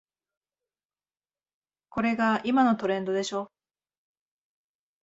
[1.89, 3.51] これが今のトレンドでしょ